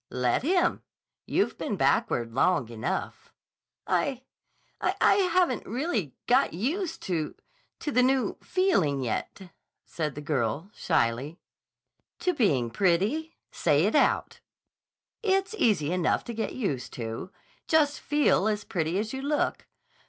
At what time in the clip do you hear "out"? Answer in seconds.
13.93-14.39